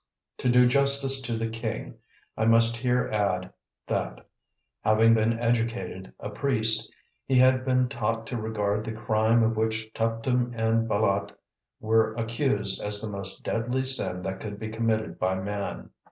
[0.39, 1.99] To do justice to the king,
[2.35, 3.53] I must here add
[3.85, 4.25] that,
[4.83, 6.91] having been educated a priest,
[7.27, 11.33] he had been taught to regard the crime of which Tuptim and Bâlât
[11.79, 15.91] were accused as the most deadly sin that could be committed by man.